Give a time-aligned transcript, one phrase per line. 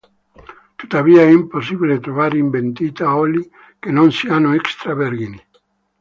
[0.77, 5.39] Tuttavia è impossibile trovare in vendita oli che non siano extra vergini.